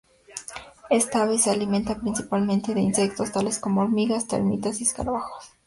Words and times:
Esta 0.89 1.21
ave 1.21 1.37
se 1.37 1.51
alimenta 1.51 1.93
principalmente 1.99 2.73
de 2.73 2.79
insectos, 2.81 3.31
tales 3.31 3.59
como 3.59 3.81
hormigas, 3.81 4.25
termitas 4.25 4.79
y 4.79 4.83
escarabajos. 4.85 5.51